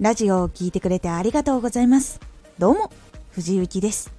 [0.00, 2.20] ラジオを聴いてくれてありがとうございます。
[2.56, 2.92] どうも、
[3.32, 4.12] 藤幸です。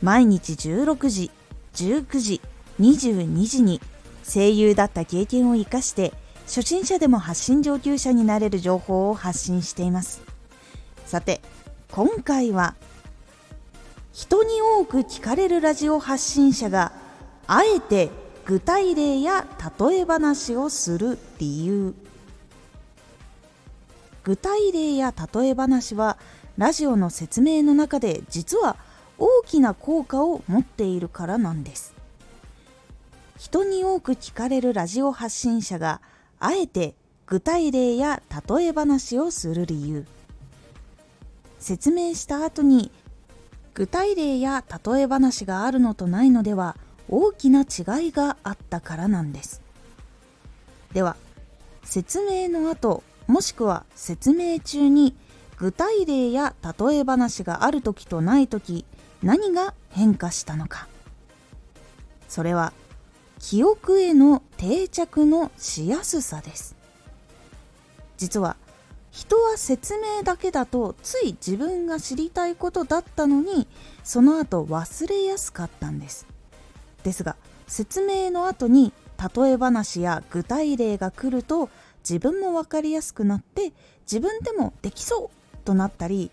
[0.00, 1.30] 毎日16時、
[1.74, 2.40] 19時、
[2.80, 3.82] 22時に
[4.24, 6.14] 声優だった経験を活かして
[6.44, 10.22] 初心者でも発信上級者になれる情報を発信しています。
[11.04, 11.42] さて、
[11.90, 12.74] 今回は
[14.14, 16.90] 人に多く聞かれるラジオ発信者が
[17.46, 18.08] あえて
[18.46, 19.46] 具体例や
[19.78, 21.94] 例え話をする理由
[24.24, 26.16] 具体例や例え話は
[26.56, 28.76] ラジオの説明の中で実は
[29.18, 31.94] 大きな効果を持っているからなんです。
[33.38, 36.00] 人に多く聞かれるラジオ発信者が
[36.38, 36.94] あえて
[37.26, 40.06] 具体例や例え話をする理由。
[41.58, 42.90] 説明した後に
[43.74, 46.76] 具体例や例え話があるのとないのでは
[47.08, 49.62] 大きな違いがあったからなんです。
[50.92, 51.16] では
[51.84, 55.14] 説明の後もしくは説明中に
[55.56, 58.84] 具体例や例え話がある時とない時
[59.22, 60.88] 何が変化したのか。
[62.28, 62.72] それは
[63.38, 66.74] 記憶への定着のしやすさです。
[68.16, 68.56] 実は
[69.10, 73.66] 人は説明だけだとつい自分が知りたいことだったのに
[74.02, 76.26] その後忘れやすかったんです。
[77.04, 77.36] ですが
[77.66, 78.92] 説明の後に
[79.34, 81.68] 例え話や具体例が来ると
[82.08, 83.72] 自分も分かりやすくなって
[84.02, 86.30] 自分でもできそうとなったり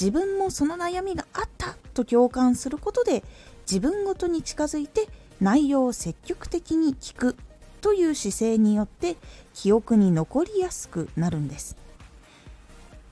[0.00, 3.22] 自分もその悩みがあったと共感することで
[3.62, 5.08] 自分ごとに近づいて
[5.40, 7.36] 内容を積極的に聞く
[7.80, 9.16] という姿勢によって
[9.54, 11.76] 記憶に残りやすくなるんです。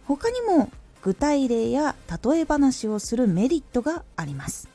[0.06, 0.70] 他にも
[1.02, 4.68] 具体例や例え話をするメリットがあります。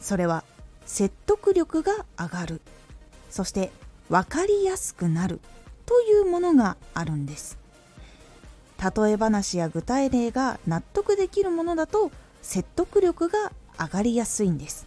[0.00, 0.44] それは
[0.84, 2.60] 説得力が上がる。
[3.30, 3.72] そして
[4.08, 5.40] 分かりやすくなる。
[5.86, 7.58] というものがあるんです。
[8.78, 12.10] 例え話や具体例が納得できるものだと
[12.42, 14.86] 説得力が上がりやすいんです。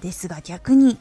[0.00, 0.98] ですが逆に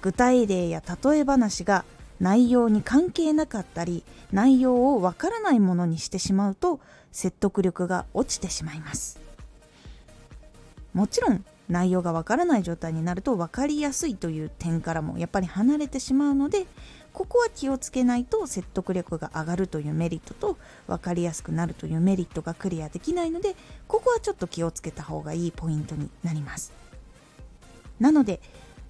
[0.00, 1.84] 具体例や例え話が
[2.20, 9.20] 内容に関係なかったり内容をわからないものにしてしまうと説得力が落ちてしまいます。
[10.92, 16.66] もちろん内容がわからない状態になると分かりやすいという点からもやっぱり離れてしまうので
[17.12, 20.56] ここは気をつけないと説得力が上がるというメリットと
[20.86, 23.54] 分かりやすくなるというメリットがクリアできないので
[23.88, 26.72] ここはちょっと気をつけた方がいいポイントになります。
[28.00, 28.40] なので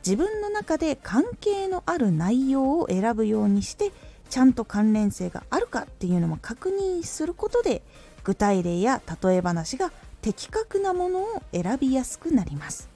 [0.04, 3.92] 自分の中で関係のある内容を選ぶようにして
[4.30, 7.82] ちゃんと関連性があるかっていうのも確認することで
[8.24, 9.92] 具体例や例え話が
[10.22, 12.88] 的確なものを選びやすくなります。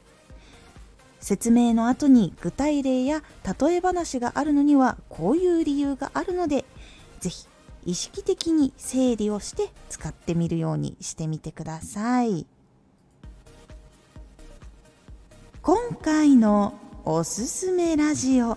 [1.21, 3.23] 説明の後に具体例や
[3.61, 6.65] 例え話があるのにはこういう理由があるので
[7.19, 7.49] 是非
[7.85, 12.47] 意識的に整理をして使ってみるようにしてみてください。
[15.63, 18.57] 今回のおすすめラジオ。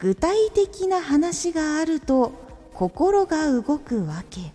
[0.00, 2.32] 具体的な話があると
[2.74, 4.52] 心が動くわけ。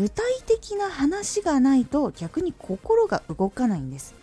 [0.00, 4.14] 具体的な話がないと逆に心が動かないんです。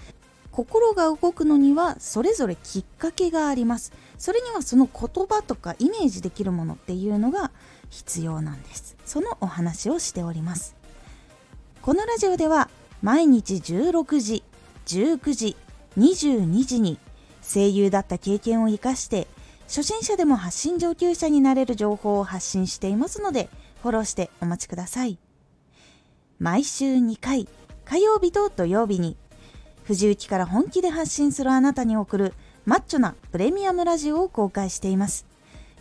[0.49, 3.93] 心が動くのにはそれぞれきっかけがあります。
[4.17, 7.51] それにはその言葉とかイメージできるものっていうのが
[7.91, 8.95] 必要なんです。
[9.05, 10.75] そのお話をしております。
[11.83, 12.71] このラジオでは
[13.03, 14.43] 毎日16時
[14.87, 15.55] 19時
[15.95, 16.97] 22時に
[17.43, 19.27] 声優だった経験を生かして
[19.67, 23.47] 初心者でも発信上級者になれる情報を発信していますので
[23.83, 25.19] フォローしてお待ちください。
[26.39, 27.47] 毎週2回
[27.83, 29.17] 火曜日と土曜日に
[29.83, 32.33] 藤雪から本気で発信するあなたに送る
[32.65, 35.25] マッチョなプレミアムラジオを公開しています。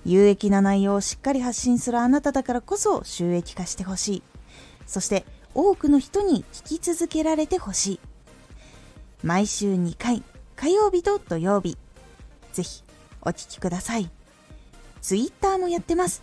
[0.05, 4.23] 有益な内容をしっかり発信するあなただからこそ収益化してほしい。
[4.87, 8.01] そして多くの人に聞き続けられてほしい。
[9.25, 10.23] 毎週2回
[10.55, 11.77] 火曜日と土曜日。
[12.53, 12.85] ぜひ
[13.23, 14.09] お聴きください。
[15.03, 16.23] ツイッターもやってます。